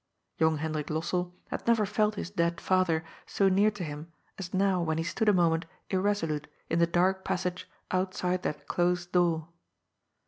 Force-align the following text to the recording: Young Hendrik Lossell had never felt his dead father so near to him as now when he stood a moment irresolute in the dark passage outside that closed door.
Young 0.39 0.57
Hendrik 0.57 0.87
Lossell 0.87 1.31
had 1.51 1.67
never 1.67 1.85
felt 1.85 2.15
his 2.15 2.31
dead 2.31 2.59
father 2.59 3.03
so 3.27 3.49
near 3.49 3.69
to 3.69 3.83
him 3.83 4.11
as 4.39 4.51
now 4.51 4.81
when 4.81 4.97
he 4.97 5.03
stood 5.03 5.29
a 5.29 5.31
moment 5.31 5.67
irresolute 5.91 6.47
in 6.71 6.79
the 6.79 6.87
dark 6.87 7.23
passage 7.23 7.69
outside 7.91 8.41
that 8.41 8.67
closed 8.67 9.11
door. 9.11 9.49